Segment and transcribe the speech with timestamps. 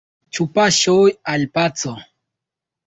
[0.37, 0.97] Ĉu paŝoj
[1.35, 1.97] al paco?